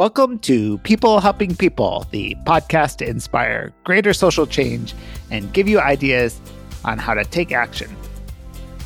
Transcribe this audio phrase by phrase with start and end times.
[0.00, 4.94] Welcome to People Helping People, the podcast to inspire greater social change
[5.30, 6.40] and give you ideas
[6.86, 7.94] on how to take action.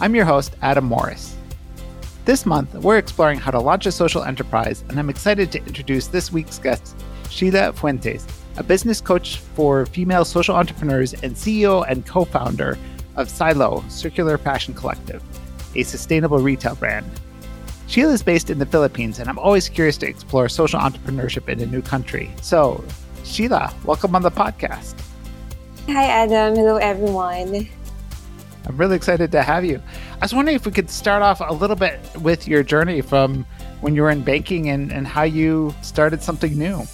[0.01, 1.37] I'm your host, Adam Morris.
[2.25, 6.09] This month, we're exploring how to launch a social enterprise, and I'm excited to introduce
[6.09, 6.97] this week's guest,
[7.31, 8.27] Sheila Fuentes,
[8.57, 12.77] a business coach for female social entrepreneurs and CEO and co founder
[13.15, 15.23] of Silo Circular Fashion Collective,
[15.77, 17.09] a sustainable retail brand.
[17.87, 21.61] Sheila is based in the Philippines, and I'm always curious to explore social entrepreneurship in
[21.61, 22.31] a new country.
[22.41, 22.83] So,
[23.25, 24.95] Sheila, welcome on the podcast.
[25.87, 26.57] Hi, Adam.
[26.57, 27.69] Hello, everyone.
[28.67, 29.83] I'm really excited to have you.
[30.15, 33.45] I was wondering if we could start off a little bit with your journey from
[33.83, 36.85] when you were in banking and, and how you started something new.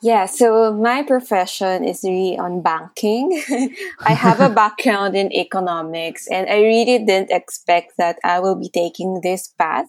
[0.00, 3.42] Yeah, so my profession is really on banking.
[4.06, 8.68] I have a background in economics and I really didn't expect that I will be
[8.68, 9.88] taking this path.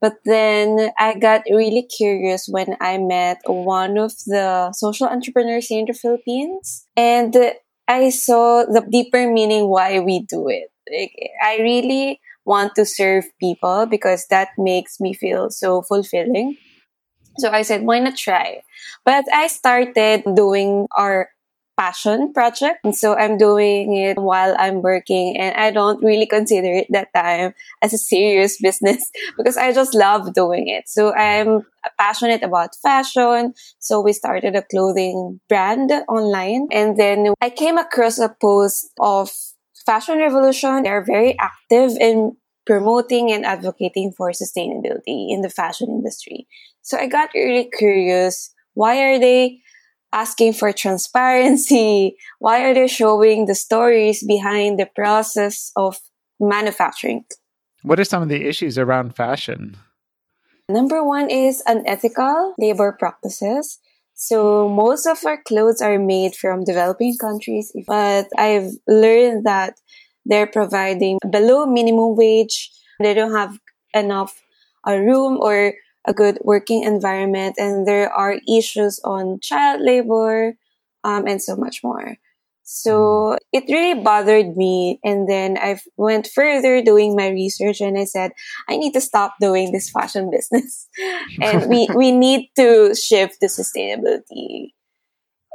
[0.00, 5.80] But then I got really curious when I met one of the social entrepreneurs here
[5.80, 7.34] in the Philippines and
[7.88, 10.70] I saw the deeper meaning why we do it.
[10.88, 16.56] Like, I really want to serve people because that makes me feel so fulfilling.
[17.38, 18.62] So I said, why not try?
[19.04, 21.30] But I started doing our
[21.76, 22.80] passion project.
[22.84, 27.12] And so I'm doing it while I'm working and I don't really consider it that
[27.14, 30.88] time as a serious business because I just love doing it.
[30.88, 31.62] So I'm
[31.98, 33.54] passionate about fashion.
[33.78, 39.30] So we started a clothing brand online and then I came across a post of
[39.84, 40.82] Fashion Revolution.
[40.82, 46.48] They're very active in promoting and advocating for sustainability in the fashion industry.
[46.86, 48.54] So I got really curious.
[48.74, 49.58] Why are they
[50.12, 52.16] asking for transparency?
[52.38, 55.98] Why are they showing the stories behind the process of
[56.38, 57.24] manufacturing?
[57.82, 59.76] What are some of the issues around fashion?
[60.68, 63.80] Number one is unethical labor practices.
[64.14, 69.74] So most of our clothes are made from developing countries, but I've learned that
[70.24, 72.70] they're providing below minimum wage.
[73.00, 73.58] They don't have
[73.92, 74.40] enough
[74.86, 75.74] a room or
[76.06, 80.56] a good working environment and there are issues on child labor
[81.04, 82.16] um, and so much more.
[82.68, 83.38] So mm.
[83.52, 88.32] it really bothered me and then i went further doing my research and i said
[88.68, 90.88] i need to stop doing this fashion business.
[91.40, 94.74] And we we need to shift to sustainability.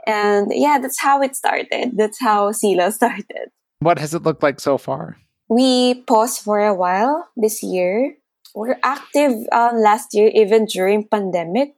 [0.07, 1.91] And yeah that's how it started.
[1.97, 3.51] That's how Sila started.
[3.79, 5.17] What has it looked like so far?
[5.49, 8.15] We paused for a while this year
[8.55, 11.73] we're active um, last year, even during pandemic.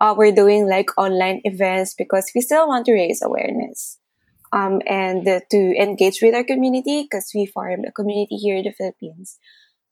[0.00, 3.98] Uh, we're doing like online events because we still want to raise awareness
[4.52, 8.64] um, and uh, to engage with our community because we formed a community here in
[8.64, 9.38] the Philippines.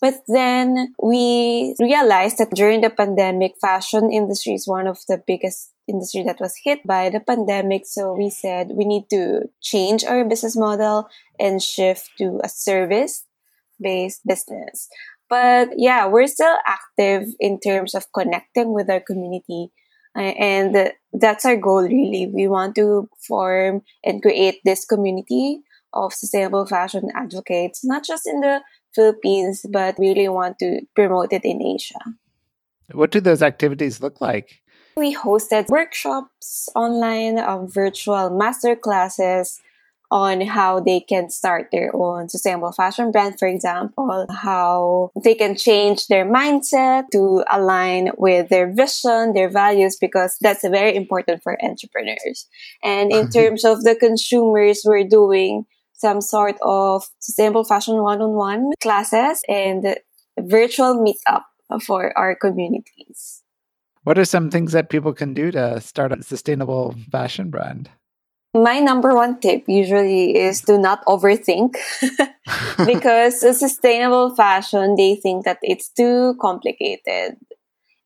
[0.01, 5.73] But then we realized that during the pandemic, fashion industry is one of the biggest
[5.89, 7.87] industry that was hit by the pandemic.
[7.87, 11.09] So we said we need to change our business model
[11.41, 13.25] and shift to a service
[13.81, 14.89] based business.
[15.29, 19.73] But yeah, we're still active in terms of connecting with our community.
[20.15, 22.31] And that's our goal, really.
[22.33, 25.61] We want to form and create this community
[25.93, 28.63] of sustainable fashion advocates, not just in the
[28.95, 32.01] Philippines, but really want to promote it in Asia.
[32.93, 34.63] What do those activities look like?
[34.97, 39.61] We hosted workshops online, um, virtual master classes,
[40.11, 45.57] on how they can start their own sustainable fashion brand, for example, how they can
[45.57, 51.57] change their mindset to align with their vision, their values, because that's very important for
[51.63, 52.47] entrepreneurs.
[52.83, 59.43] And in terms of the consumers, we're doing some sort of sustainable fashion one-on-one classes
[59.49, 59.97] and
[60.39, 61.43] virtual meetup
[61.85, 63.43] for our communities.
[64.05, 67.91] What are some things that people can do to start a sustainable fashion brand?
[68.63, 71.77] My number one tip usually is to not overthink.
[72.87, 77.37] Because sustainable fashion they think that it's too complicated.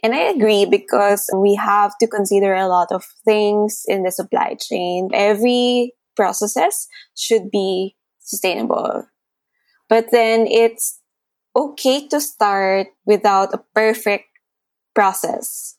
[0.02, 4.56] And i agree because we have to consider a lot of things in the supply
[4.58, 5.10] chain.
[5.12, 9.04] Every processes should be sustainable.
[9.88, 11.00] But then it's
[11.54, 14.26] okay to start without a perfect
[14.94, 15.76] process.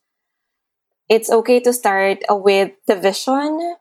[1.10, 3.76] It's okay to start with the vision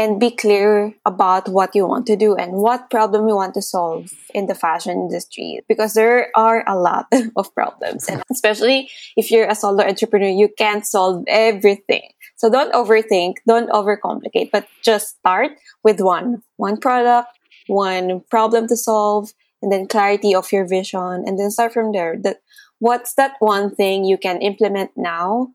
[0.00, 3.60] and be clear about what you want to do and what problem you want to
[3.60, 7.04] solve in the fashion industry because there are a lot
[7.36, 12.08] of problems and especially if you're a solo entrepreneur you can't solve everything.
[12.36, 15.52] So don't overthink don't overcomplicate but just start
[15.84, 17.28] with one one product
[17.66, 22.16] one problem to solve and then clarity of your vision and then start from there.
[22.18, 22.38] That
[22.78, 25.48] what's that one thing you can implement now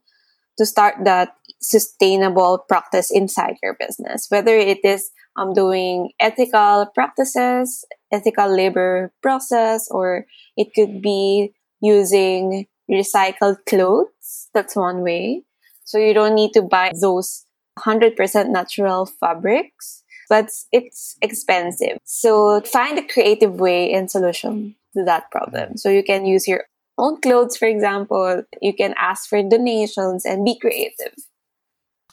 [0.60, 7.86] to start that sustainable practice inside your business, whether it is um, doing ethical practices,
[8.12, 10.26] ethical labor process, or
[10.56, 14.50] it could be using recycled clothes.
[14.54, 15.44] That's one way.
[15.84, 17.46] So you don't need to buy those
[17.80, 21.98] 100% natural fabrics, but it's expensive.
[22.04, 25.78] So find a creative way and solution to that problem.
[25.78, 26.64] So you can use your
[26.98, 28.44] own clothes, for example.
[28.62, 31.14] You can ask for donations and be creative.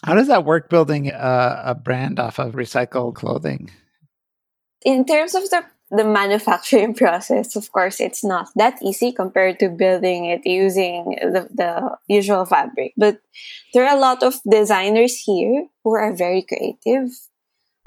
[0.02, 3.70] How does that work building a, a brand off of recycled clothing?
[4.84, 9.68] In terms of the the manufacturing process, of course, it's not that easy compared to
[9.68, 12.94] building it using the, the usual fabric.
[12.96, 13.20] But
[13.74, 17.10] there are a lot of designers here who are very creative.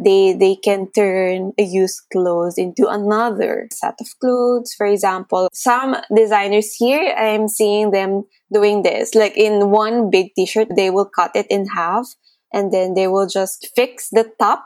[0.04, 4.74] They, they can turn a used clothes into another set of clothes.
[4.74, 9.16] For example, some designers here, I'm seeing them doing this.
[9.16, 12.08] Like in one big t-shirt, they will cut it in half
[12.54, 14.66] and then they will just fix the top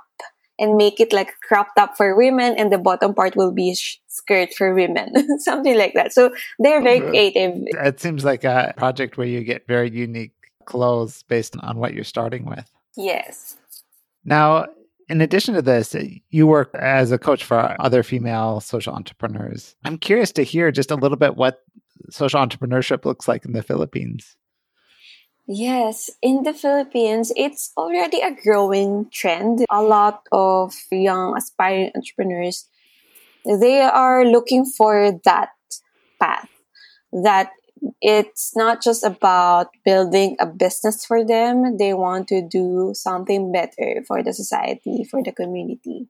[0.59, 3.99] and make it like cropped up for women and the bottom part will be sh-
[4.07, 6.13] skirt for women something like that.
[6.13, 7.53] So they're very creative.
[7.67, 10.33] It seems like a project where you get very unique
[10.65, 12.69] clothes based on what you're starting with.
[12.97, 13.55] Yes.
[14.25, 14.67] Now
[15.09, 15.95] in addition to this
[16.29, 20.91] you work as a coach for other female social entrepreneurs i'm curious to hear just
[20.91, 21.63] a little bit what
[22.09, 24.35] social entrepreneurship looks like in the philippines
[25.51, 29.65] Yes, in the Philippines, it's already a growing trend.
[29.71, 32.69] A lot of young aspiring entrepreneurs,
[33.43, 35.49] they are looking for that
[36.21, 36.47] path
[37.11, 37.49] that
[38.01, 41.77] it's not just about building a business for them.
[41.77, 46.07] They want to do something better for the society, for the community.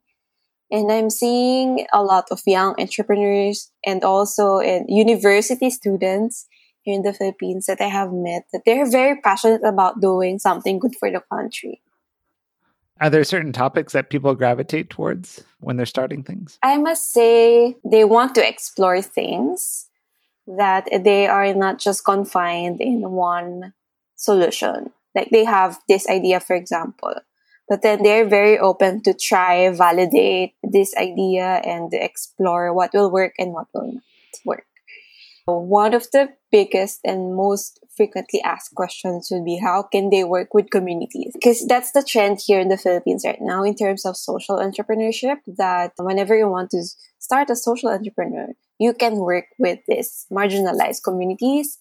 [0.72, 6.48] And I'm seeing a lot of young entrepreneurs and also university students
[6.84, 10.78] here in the Philippines that I have met that they're very passionate about doing something
[10.80, 11.82] good for the country.
[13.02, 16.60] Are there certain topics that people gravitate towards when they're starting things?
[16.62, 19.89] I must say they want to explore things
[20.58, 23.74] that they are not just confined in one
[24.16, 24.92] solution.
[25.16, 27.14] Like they have this idea, for example,
[27.68, 33.34] but then they're very open to try, validate this idea and explore what will work
[33.38, 34.04] and what will not
[34.46, 34.66] work.
[35.46, 40.54] One of the biggest and most frequently asked questions would be how can they work
[40.54, 41.34] with communities?
[41.34, 45.38] Because that's the trend here in the Philippines right now in terms of social entrepreneurship
[45.48, 46.84] that whenever you want to
[47.18, 48.50] start a social entrepreneur,
[48.80, 51.78] you can work with these marginalized communities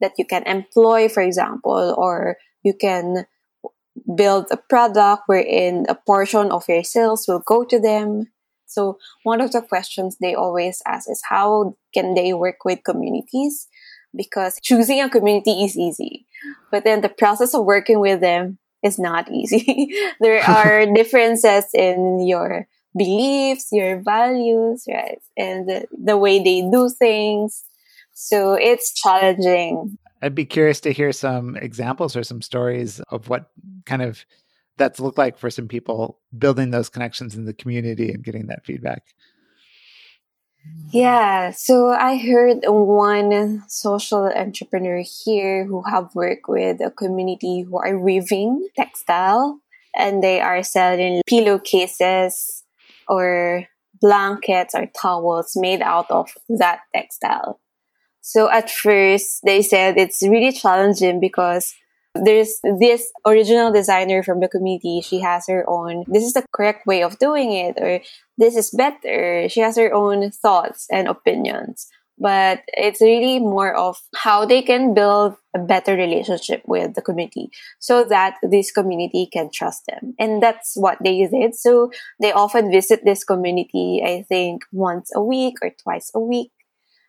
[0.00, 3.24] that you can employ, for example, or you can
[4.16, 8.26] build a product wherein a portion of your sales will go to them.
[8.66, 13.68] So one of the questions they always ask is how can they work with communities?
[14.14, 16.26] Because choosing a community is easy,
[16.70, 19.94] but then the process of working with them is not easy.
[20.20, 22.66] there are differences in your
[22.96, 25.18] beliefs, your values, right?
[25.36, 27.64] And the, the way they do things.
[28.12, 29.98] So it's challenging.
[30.20, 33.50] I'd be curious to hear some examples or some stories of what
[33.86, 34.24] kind of
[34.76, 38.64] that's looked like for some people building those connections in the community and getting that
[38.64, 39.02] feedback.
[40.92, 47.78] Yeah, so I heard one social entrepreneur here who have worked with a community who
[47.78, 49.60] are weaving textile
[49.94, 52.61] and they are selling pillowcases
[53.08, 53.66] or
[54.00, 57.60] blankets or towels made out of that textile.
[58.20, 61.74] So at first they said it's really challenging because
[62.14, 65.00] there's this original designer from the community.
[65.00, 68.00] She has her own, this is the correct way of doing it, or
[68.36, 69.48] this is better.
[69.48, 71.88] She has her own thoughts and opinions.
[72.22, 77.50] But it's really more of how they can build a better relationship with the community
[77.80, 80.14] so that this community can trust them.
[80.20, 81.56] And that's what they did.
[81.56, 86.52] So they often visit this community, I think, once a week or twice a week.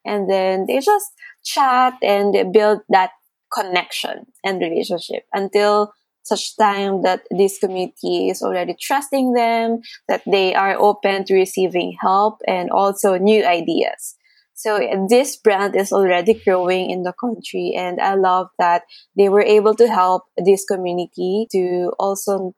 [0.04, 1.12] And then they just
[1.44, 3.12] chat and build that
[3.54, 5.94] connection and relationship until
[6.24, 11.96] such time that this community is already trusting them, that they are open to receiving
[12.02, 14.16] help and also new ideas.
[14.54, 14.80] So
[15.10, 18.84] this brand is already growing in the country and I love that
[19.18, 22.54] they were able to help this community to also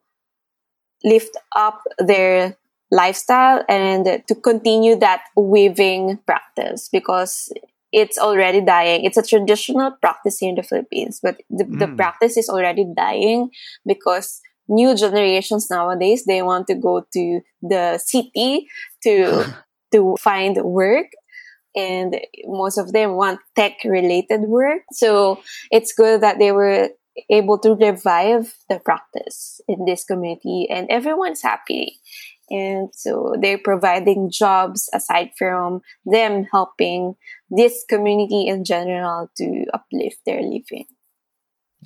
[1.04, 2.56] lift up their
[2.90, 7.52] lifestyle and to continue that weaving practice because
[7.92, 9.04] it's already dying.
[9.04, 11.78] It's a traditional practice here in the Philippines, but the, mm.
[11.78, 13.50] the practice is already dying
[13.86, 18.66] because new generations nowadays they want to go to the city
[19.02, 19.54] to
[19.92, 21.06] to find work
[21.76, 25.40] and most of them want tech related work so
[25.70, 26.88] it's good that they were
[27.30, 31.98] able to revive the practice in this community and everyone's happy.
[32.48, 37.14] And so they're providing jobs aside from them helping
[37.50, 40.86] this community in general to uplift their living.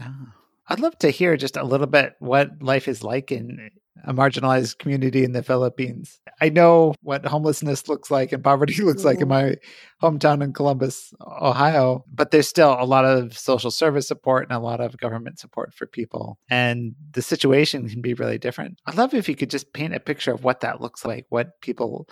[0.01, 0.35] Ah.
[0.71, 3.71] I'd love to hear just a little bit what life is like in
[4.05, 6.21] a marginalized community in the Philippines.
[6.41, 9.51] I know what homelessness looks like and poverty looks like in mm-hmm.
[9.51, 9.57] my
[10.03, 14.61] hometown in Columbus, Ohio, but there's still a lot of social service support and a
[14.61, 16.39] lot of government support for people.
[16.49, 18.79] And the situation can be really different.
[18.87, 21.61] I'd love if you could just paint a picture of what that looks like, what
[21.61, 22.09] people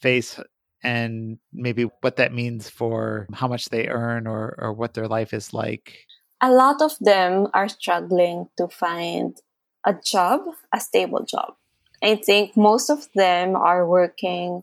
[0.00, 0.38] face
[0.82, 5.34] and maybe what that means for how much they earn or, or what their life
[5.34, 6.06] is like
[6.40, 9.36] a lot of them are struggling to find
[9.86, 10.42] a job,
[10.74, 11.54] a stable job.
[12.02, 14.62] I think most of them are working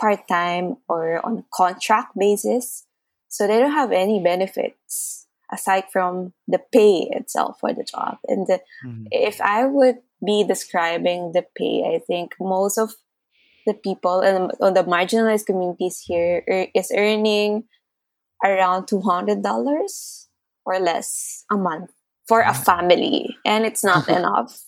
[0.00, 2.86] part time or on a contract basis.
[3.28, 8.18] So they don't have any benefits aside from the pay itself for the job.
[8.26, 9.06] And the, mm-hmm.
[9.10, 12.94] if I would be describing the pay, I think most of
[13.66, 16.42] the people in, on the marginalized communities here
[16.74, 17.64] is earning
[18.44, 20.26] around $200
[20.64, 21.90] or less a month
[22.28, 24.64] for a family and it's not enough.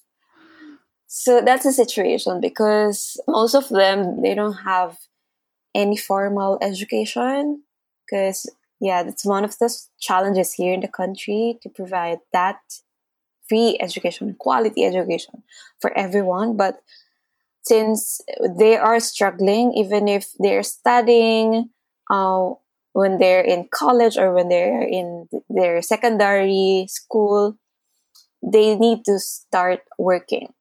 [1.06, 4.96] So that's the situation because most of them they don't have
[5.74, 7.62] any formal education
[8.04, 8.48] because
[8.80, 12.60] yeah that's one of the challenges here in the country to provide that
[13.48, 15.42] free education quality education
[15.80, 16.56] for everyone.
[16.56, 16.80] But
[17.62, 18.20] since
[18.58, 21.70] they are struggling even if they're studying
[22.10, 22.50] uh,
[22.92, 27.56] when they're in college or when they're in their secondary school,
[28.42, 30.52] they need to start working.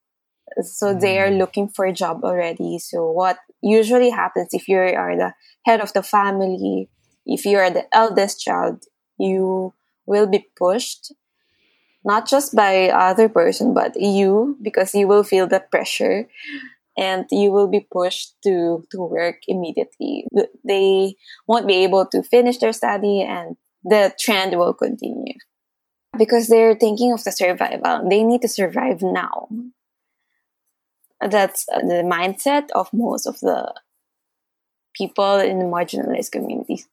[0.62, 1.01] So mm.
[1.01, 1.38] they are mm.
[1.38, 2.79] looking for a job already.
[2.79, 5.33] So what usually happens if you are the
[5.65, 6.89] head of the family,
[7.25, 8.86] if you are the eldest child,
[9.17, 9.74] you
[10.05, 11.13] will be pushed
[12.05, 16.27] not just by other person but you because you will feel the pressure
[17.00, 20.25] and you will be pushed to, to work immediately.
[20.65, 21.15] They
[21.48, 25.36] won't be able to finish their study and the trend will continue
[26.18, 28.08] because they're thinking of the survival.
[28.10, 29.48] They need to survive now.
[31.22, 33.74] That's the mindset of most of the
[34.94, 36.86] people in the marginalized communities.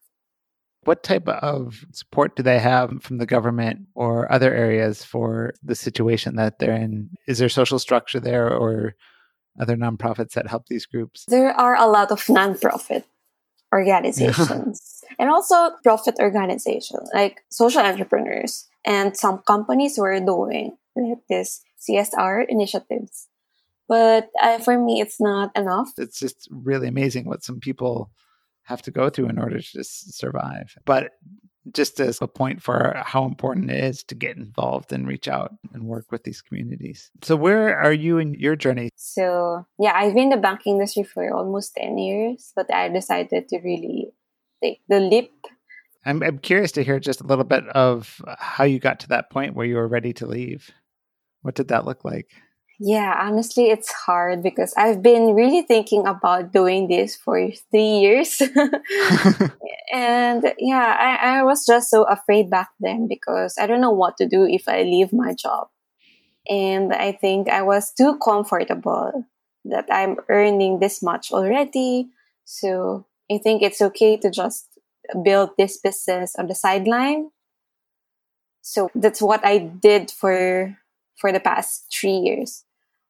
[0.85, 5.75] What type of support do they have from the government or other areas for the
[5.75, 7.09] situation that they're in?
[7.27, 8.95] Is there social structure there or
[9.59, 11.25] other nonprofits that help these groups?
[11.27, 13.03] There are a lot of nonprofit
[13.73, 15.09] organizations yeah.
[15.19, 21.61] and also profit organizations like social entrepreneurs and some companies who are doing like this
[21.87, 23.27] CSR initiatives.
[23.87, 25.91] But uh, for me, it's not enough.
[25.97, 28.11] It's just really amazing what some people
[28.63, 30.75] have to go through in order to just survive.
[30.85, 31.11] But
[31.73, 35.53] just as a point for how important it is to get involved and reach out
[35.73, 37.11] and work with these communities.
[37.23, 38.89] So, where are you in your journey?
[38.95, 43.47] So, yeah, I've been in the banking industry for almost 10 years, but I decided
[43.49, 44.11] to really
[44.63, 45.31] take the leap.
[46.05, 49.29] I'm, I'm curious to hear just a little bit of how you got to that
[49.29, 50.71] point where you were ready to leave.
[51.41, 52.29] What did that look like?
[52.79, 58.39] Yeah, honestly, it's hard because I've been really thinking about doing this for three years.
[59.93, 64.17] and yeah, I, I was just so afraid back then because I don't know what
[64.17, 65.69] to do if I leave my job.
[66.49, 69.25] And I think I was too comfortable
[69.65, 72.09] that I'm earning this much already.
[72.45, 74.67] So I think it's okay to just
[75.23, 77.31] build this business on the sideline.
[78.61, 80.77] So that's what I did for
[81.17, 82.63] for the past three years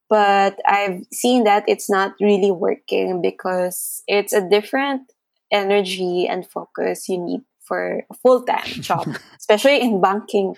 [0.10, 5.12] but I've seen that it's not really working because it's a different
[5.52, 10.56] energy and focus you need for a full time job, especially in banking.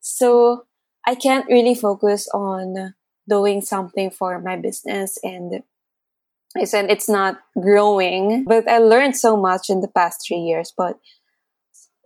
[0.00, 0.66] So
[1.06, 2.94] I can't really focus on
[3.28, 5.62] doing something for my business and
[6.56, 10.72] I said it's not growing, but I learned so much in the past three years,
[10.76, 10.98] but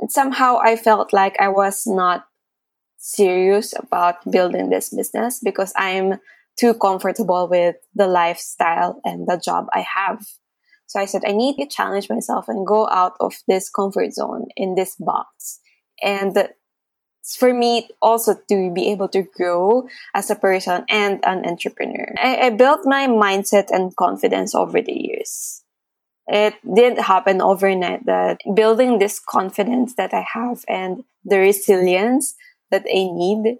[0.08, 2.26] somehow I felt like I was not
[2.98, 6.18] serious about building this business because I'm
[6.62, 10.24] too comfortable with the lifestyle and the job I have.
[10.86, 14.46] So I said, I need to challenge myself and go out of this comfort zone
[14.56, 15.58] in this box.
[16.00, 16.48] And
[17.38, 22.14] for me also to be able to grow as a person and an entrepreneur.
[22.16, 25.64] I, I built my mindset and confidence over the years.
[26.28, 32.34] It didn't happen overnight that building this confidence that I have and the resilience
[32.70, 33.58] that I need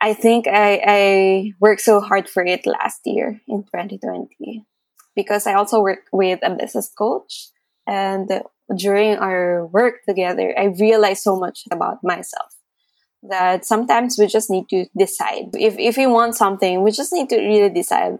[0.00, 4.64] I think I, I worked so hard for it last year in 2020
[5.14, 7.48] because I also work with a business coach.
[7.86, 8.30] And
[8.74, 12.54] during our work together, I realized so much about myself
[13.22, 15.50] that sometimes we just need to decide.
[15.54, 18.18] If, if we want something, we just need to really decide.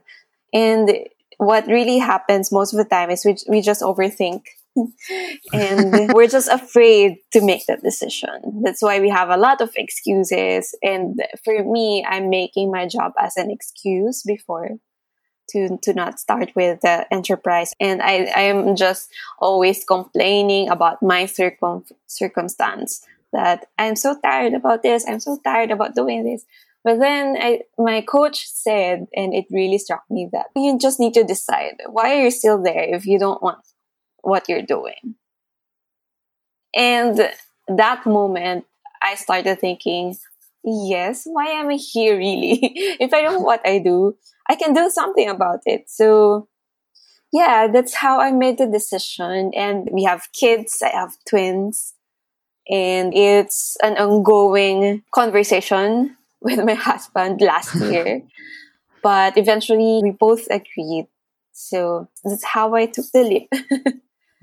[0.52, 0.90] And
[1.38, 4.42] what really happens most of the time is we, we just overthink
[5.52, 8.62] and we're just afraid to make that decision.
[8.62, 10.74] That's why we have a lot of excuses.
[10.82, 14.78] And for me, I'm making my job as an excuse before
[15.50, 17.72] to, to not start with the enterprise.
[17.80, 24.54] And I, I am just always complaining about my circum, circumstance that I'm so tired
[24.54, 25.04] about this.
[25.06, 26.44] I'm so tired about doing this.
[26.82, 31.12] But then I, my coach said, and it really struck me that you just need
[31.14, 33.58] to decide why are you still there if you don't want
[34.22, 35.16] what you're doing.
[36.74, 37.30] And
[37.68, 38.66] that moment,
[39.02, 40.16] I started thinking,
[40.64, 42.58] yes, why am I here really?
[43.00, 44.16] if I know what I do,
[44.48, 45.88] I can do something about it.
[45.88, 46.48] So,
[47.32, 49.52] yeah, that's how I made the decision.
[49.54, 51.94] And we have kids, I have twins,
[52.68, 58.22] and it's an ongoing conversation with my husband last year.
[59.02, 61.06] but eventually, we both agreed.
[61.52, 63.50] So, that's how I took the leap.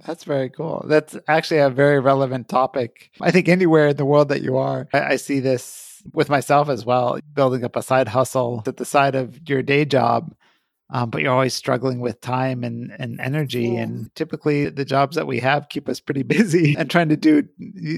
[0.06, 0.86] That's very cool.
[0.88, 3.12] That's actually a very relevant topic.
[3.20, 6.70] I think anywhere in the world that you are, I, I, see this with myself
[6.70, 10.34] as well, building up a side hustle at the side of your day job
[10.90, 13.70] um, but you're always struggling with time and, and energy.
[13.70, 13.82] Yeah.
[13.82, 16.76] And typically, the jobs that we have keep us pretty busy.
[16.78, 17.48] And trying to do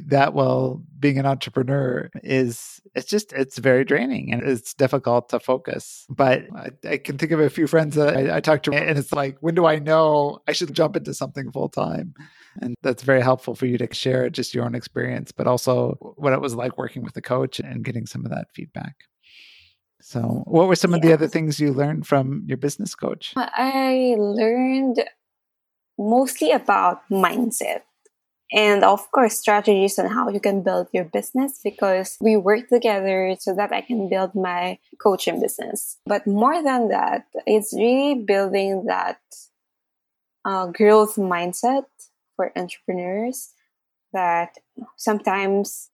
[0.08, 5.40] that while being an entrepreneur is it's just it's very draining and it's difficult to
[5.40, 6.06] focus.
[6.10, 8.98] But I, I can think of a few friends that I, I talk to, and
[8.98, 12.16] it's like, when do I know I should jump into something full time?
[12.62, 16.34] And that's very helpful for you to share just your own experience, but also what
[16.34, 18.96] it was like working with the coach and getting some of that feedback.
[20.02, 20.98] So, what were some yeah.
[20.98, 23.34] of the other things you learned from your business coach?
[23.36, 25.04] I learned
[25.98, 27.82] mostly about mindset
[28.52, 33.36] and, of course, strategies on how you can build your business because we work together
[33.40, 35.98] so that I can build my coaching business.
[36.06, 39.20] But more than that, it's really building that
[40.46, 41.86] uh, growth mindset
[42.36, 43.52] for entrepreneurs
[44.14, 44.58] that
[44.96, 45.92] sometimes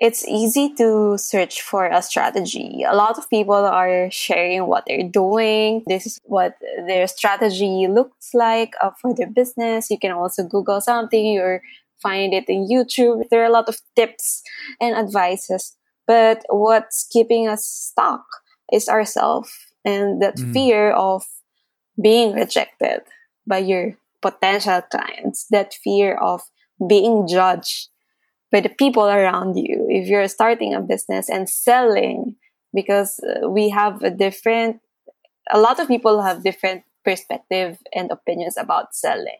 [0.00, 2.82] it's easy to search for a strategy.
[2.88, 5.84] A lot of people are sharing what they're doing.
[5.86, 9.90] This is what their strategy looks like uh, for their business.
[9.90, 11.62] You can also Google something or
[12.02, 13.28] find it in YouTube.
[13.30, 14.42] There are a lot of tips
[14.80, 15.76] and advices.
[16.06, 18.24] But what's keeping us stuck
[18.72, 19.52] is ourselves
[19.84, 20.52] and that mm.
[20.54, 21.24] fear of
[22.02, 23.02] being rejected
[23.46, 26.40] by your potential clients, that fear of
[26.88, 27.90] being judged
[28.50, 29.86] by the people around you.
[29.88, 32.36] If you're starting a business and selling,
[32.74, 34.80] because uh, we have a different,
[35.50, 39.38] a lot of people have different perspective and opinions about selling.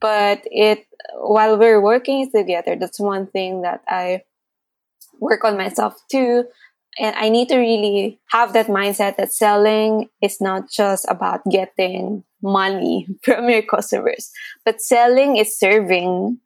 [0.00, 4.22] But it, while we're working together, that's one thing that I
[5.18, 6.44] work on myself too.
[6.98, 12.22] And I need to really have that mindset that selling is not just about getting
[12.42, 14.30] money from your customers,
[14.64, 16.38] but selling is serving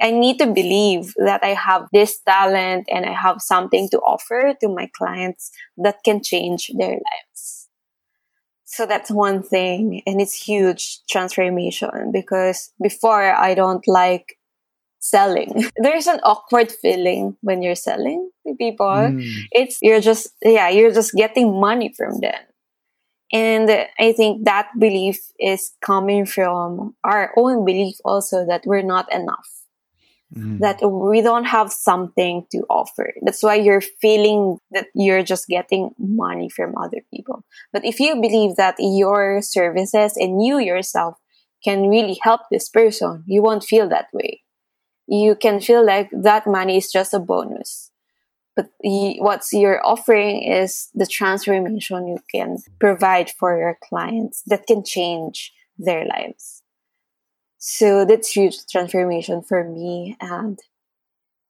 [0.00, 4.54] I need to believe that I have this talent and I have something to offer
[4.60, 7.68] to my clients that can change their lives.
[8.64, 10.02] So that's one thing.
[10.06, 14.38] And it's huge transformation because before I don't like
[14.98, 15.64] selling.
[15.76, 18.86] There's an awkward feeling when you're selling to people.
[18.86, 19.30] Mm.
[19.50, 22.40] It's, you're just, yeah, you're just getting money from them.
[23.30, 29.12] And I think that belief is coming from our own belief also that we're not
[29.12, 29.61] enough
[30.34, 30.58] mm.
[30.60, 33.12] that we don't have something to offer.
[33.22, 37.44] That's why you're feeling that you're just getting money from other people.
[37.72, 41.16] But if you believe that your services and you yourself
[41.64, 44.42] can really help this person, you won't feel that way.
[45.06, 47.90] You can feel like that money is just a bonus.
[48.54, 54.84] But what you're offering is the transformation you can provide for your clients that can
[54.84, 56.61] change their lives.
[57.64, 60.16] So that's huge transformation for me.
[60.20, 60.58] And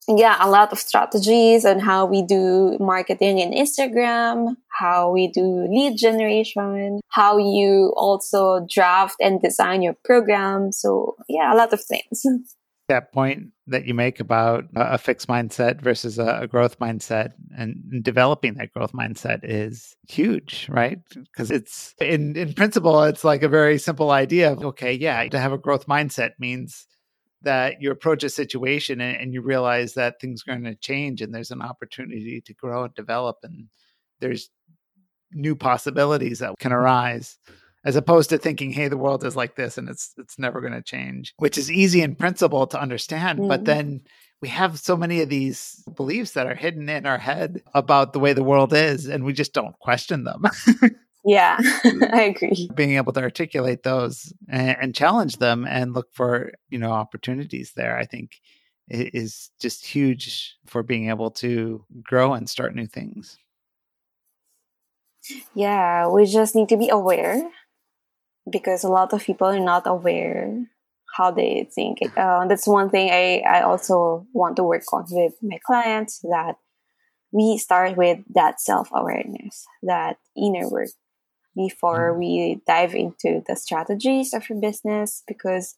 [0.07, 5.67] yeah, a lot of strategies on how we do marketing in Instagram, how we do
[5.67, 10.71] lead generation, how you also draft and design your program.
[10.71, 12.21] So yeah, a lot of things.
[12.89, 18.55] that point that you make about a fixed mindset versus a, growth mindset and developing
[18.55, 20.99] that growth mindset is huge, right?
[21.13, 25.39] Because it's in in principle, it's like a very simple idea of okay, yeah, to
[25.39, 26.87] have a growth mindset means
[27.43, 31.21] that you approach a situation and, and you realize that things are going to change
[31.21, 33.67] and there's an opportunity to grow and develop and
[34.19, 34.49] there's
[35.31, 37.37] new possibilities that can arise
[37.85, 40.73] as opposed to thinking hey the world is like this and it's it's never going
[40.73, 43.47] to change which is easy in principle to understand mm-hmm.
[43.47, 44.01] but then
[44.43, 48.19] we have so many of these beliefs that are hidden in our head about the
[48.19, 50.43] way the world is, and we just don't question them.
[51.23, 51.57] yeah,
[52.11, 52.69] I agree.
[52.75, 57.71] Being able to articulate those and, and, challenge them and look for, you know, opportunities
[57.77, 58.41] there, I think
[58.89, 63.37] is just huge for being able to grow and start new things.
[65.55, 67.49] Yeah, we just need to be aware
[68.49, 70.65] because a lot of people are not aware
[71.15, 71.99] how they think.
[72.17, 76.55] Uh, that's one thing I, I also want to work on with my clients that
[77.31, 80.89] we start with that self awareness, that inner work
[81.55, 82.19] before mm-hmm.
[82.19, 85.75] we dive into the strategies of your business because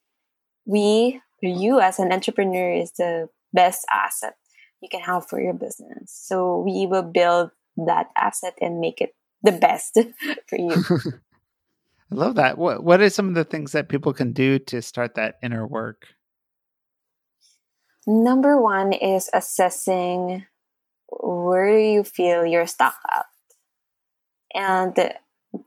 [0.65, 4.35] we, you as an entrepreneur, is the best asset
[4.81, 6.11] you can have for your business.
[6.11, 9.97] So we will build that asset and make it the best
[10.47, 10.83] for you.
[12.11, 12.57] I love that.
[12.57, 15.65] What what are some of the things that people can do to start that inner
[15.65, 16.07] work?
[18.07, 20.45] Number one is assessing
[21.09, 23.25] where do you feel you're stuck at.
[24.53, 24.95] And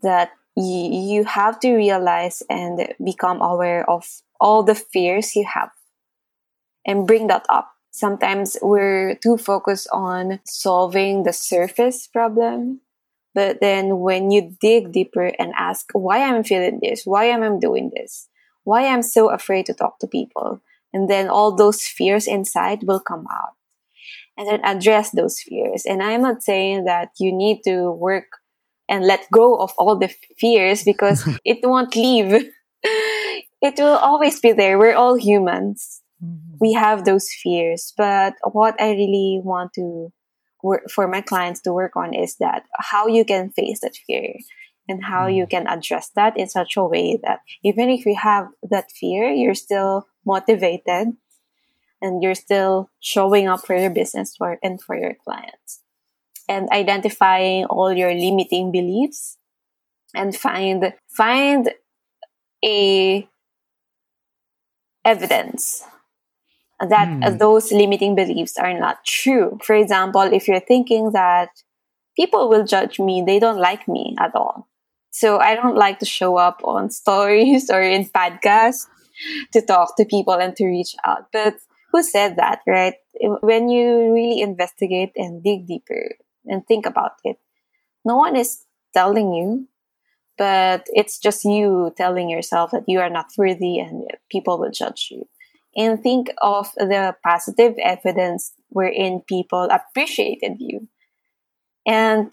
[0.03, 4.07] that you have to realize and become aware of
[4.41, 5.71] all the fears you have
[6.87, 7.71] and bring that up.
[7.91, 12.81] Sometimes we're too focused on solving the surface problem
[13.35, 17.59] but then when you dig deeper and ask why I'm feeling this, why am I
[17.59, 18.29] doing this,
[18.65, 20.61] why I'm so afraid to talk to people,
[20.93, 23.55] and then all those fears inside will come out.
[24.37, 25.85] And then address those fears.
[25.85, 28.27] And I'm not saying that you need to work
[28.89, 32.33] and let go of all the fears because it won't leave.
[32.83, 34.79] it will always be there.
[34.79, 36.03] We're all humans.
[36.25, 36.57] Mm-hmm.
[36.61, 37.93] We have those fears.
[37.97, 40.13] But what I really want to
[40.91, 44.35] for my clients to work on is that how you can face that fear
[44.89, 45.51] and how you mm.
[45.51, 49.55] can address that in such a way that even if you have that fear, you're
[49.55, 51.09] still motivated
[52.01, 55.83] and you're still showing up for your business for, and for your clients.
[56.49, 59.37] And identifying all your limiting beliefs
[60.15, 61.71] and find find
[62.65, 63.29] a
[65.05, 65.85] evidence
[66.81, 67.39] that mm.
[67.39, 69.59] those limiting beliefs are not true.
[69.63, 71.51] For example, if you're thinking that
[72.17, 74.69] people will judge me, they don't like me at all.
[75.11, 78.87] So I don't like to show up on stories or in podcasts
[79.53, 81.27] to talk to people and to reach out.
[81.33, 81.57] But
[81.93, 82.95] who said that, right?
[83.41, 86.15] When you really investigate and dig deeper
[86.47, 87.39] and think about it,
[88.05, 88.63] no one is
[88.95, 89.67] telling you,
[90.37, 95.09] but it's just you telling yourself that you are not worthy and people will judge
[95.11, 95.27] you
[95.77, 100.89] and think of the positive evidence wherein people appreciated you
[101.87, 102.33] and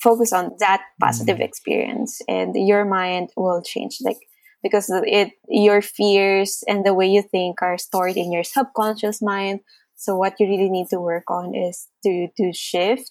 [0.00, 1.44] focus on that positive mm.
[1.44, 4.18] experience and your mind will change like
[4.62, 9.60] because it your fears and the way you think are stored in your subconscious mind
[9.96, 13.10] so what you really need to work on is to to shift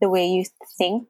[0.00, 0.44] the way you
[0.78, 1.08] think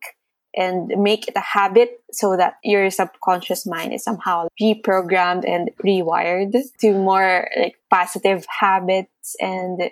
[0.54, 6.54] and make it a habit so that your subconscious mind is somehow reprogrammed and rewired
[6.80, 9.90] to more like positive habits and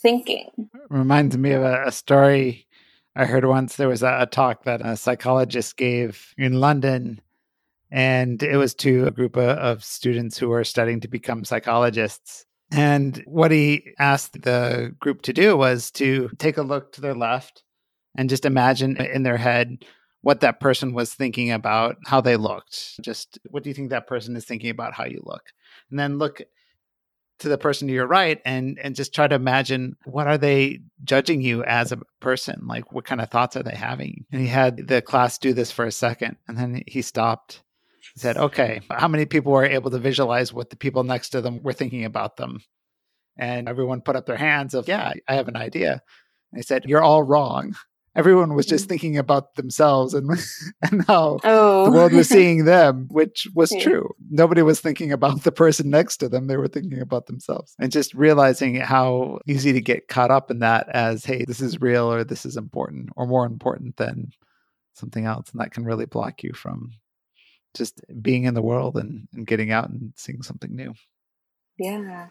[0.00, 0.50] thinking.
[0.90, 2.66] Reminds me of a, a story
[3.14, 3.76] I heard once.
[3.76, 7.20] There was a, a talk that a psychologist gave in London,
[7.90, 12.46] and it was to a group of, of students who were studying to become psychologists.
[12.72, 17.14] And what he asked the group to do was to take a look to their
[17.14, 17.62] left
[18.14, 19.84] and just imagine in their head
[20.22, 23.00] what that person was thinking about how they looked.
[23.00, 25.52] Just what do you think that person is thinking about how you look?
[25.90, 26.42] And then look
[27.40, 30.80] to the person to your right and and just try to imagine what are they
[31.02, 32.66] judging you as a person?
[32.66, 34.24] Like what kind of thoughts are they having?
[34.30, 37.62] And he had the class do this for a second and then he stopped.
[38.14, 41.40] He said okay how many people were able to visualize what the people next to
[41.40, 42.62] them were thinking about them?
[43.36, 46.00] And everyone put up their hands of yeah i have an idea.
[46.52, 47.74] And he said you're all wrong
[48.14, 48.88] everyone was just mm.
[48.90, 50.30] thinking about themselves and
[50.82, 51.84] and how oh.
[51.84, 53.82] the world was seeing them, which was yeah.
[53.82, 54.10] true.
[54.30, 57.74] Nobody was thinking about the person next to them; they were thinking about themselves.
[57.78, 61.80] And just realizing how easy to get caught up in that as, "Hey, this is
[61.80, 64.30] real," or "This is important," or more important than
[64.94, 66.92] something else, and that can really block you from
[67.74, 70.92] just being in the world and, and getting out and seeing something new.
[71.78, 72.28] Yeah.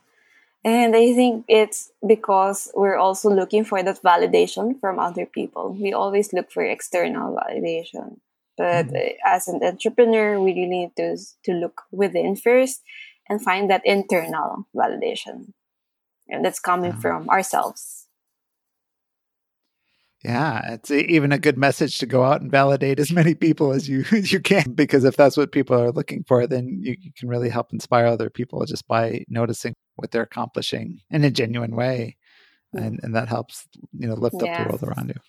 [0.64, 5.74] And I think it's because we're also looking for that validation from other people.
[5.74, 8.20] We always look for external validation.
[8.58, 9.18] But mm-hmm.
[9.26, 12.82] as an entrepreneur, we really need to, to look within first
[13.28, 15.54] and find that internal validation.
[16.30, 17.02] And that's coming mm-hmm.
[17.02, 18.01] from ourselves.
[20.24, 23.90] Yeah, it's even a good message to go out and validate as many people as
[23.90, 27.12] you as you can because if that's what people are looking for, then you, you
[27.18, 31.76] can really help inspire other people just by noticing what they're accomplishing in a genuine
[31.76, 32.18] way.
[32.76, 32.86] mm.
[32.86, 34.52] and, and that helps, you know, lift yeah.
[34.52, 35.22] up the world around you.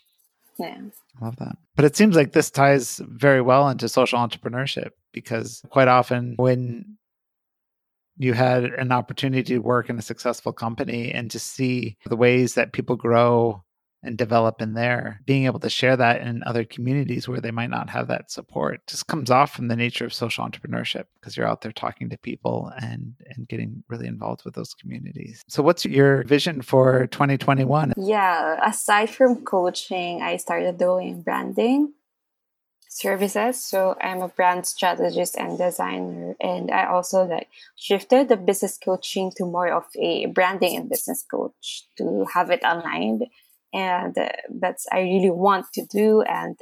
[0.59, 0.79] Yeah.
[1.21, 1.57] I love that.
[1.75, 6.99] But it seems like this ties very well into social entrepreneurship because quite often when
[8.19, 12.55] you had an opportunity to work in a successful company and to see the ways
[12.55, 13.65] that people grow
[14.03, 17.71] and develop in there, being able to share that in other communities where they might
[17.71, 21.47] not have that support just comes off from the nature of social entrepreneurship because you're
[21.47, 25.43] out there talking to people and and getting really involved with those communities.
[25.49, 27.93] So what's your vision for 2021?
[27.97, 31.93] Yeah, aside from coaching, I started doing branding
[32.89, 33.65] services.
[33.65, 39.33] So I'm a brand strategist and designer and I also like shifted the business coaching
[39.37, 43.25] to more of a branding and business coach to have it aligned
[43.73, 46.59] and uh, that's I really want to do and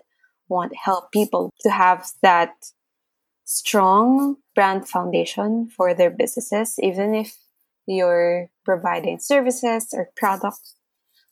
[0.48, 2.52] want to help people to have that
[3.44, 7.36] strong brand foundation for their businesses, even if
[7.86, 10.74] you're providing services or products.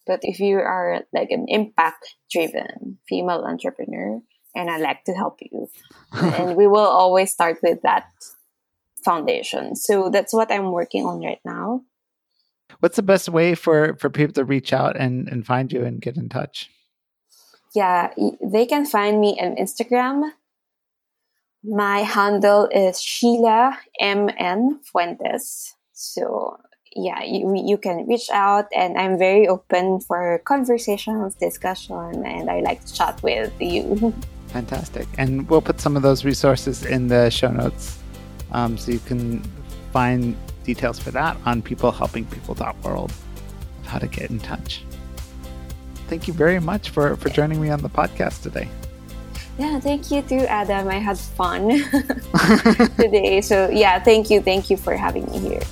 [0.07, 4.21] But if you are like an impact driven female entrepreneur,
[4.57, 5.69] and I like to help you,
[6.13, 8.07] and we will always start with that
[9.05, 9.77] foundation.
[9.77, 11.83] So that's what I'm working on right now.
[12.81, 16.01] What's the best way for for people to reach out and and find you and
[16.01, 16.71] get in touch?
[17.75, 18.11] Yeah,
[18.41, 20.31] they can find me on Instagram.
[21.65, 25.75] My handle is Sheila MN Fuentes.
[25.93, 26.59] So
[26.95, 32.61] yeah, you, you can reach out and I'm very open for conversations, discussion, and I
[32.61, 34.15] like to chat with you.
[34.49, 35.07] Fantastic.
[35.19, 37.99] And we'll put some of those resources in the show notes
[38.53, 39.43] um, so you can
[39.93, 40.37] find
[40.69, 43.11] details for that on peoplehelpingpeople.world
[43.87, 44.85] how to get in touch.
[46.09, 48.69] Thank you very much for, for joining me on the podcast today.
[49.59, 50.89] Yeah, thank you too, Adam.
[50.89, 51.69] I had fun
[52.97, 53.41] today.
[53.41, 54.43] So, yeah, thank you.
[54.43, 55.63] Thank you for having me here.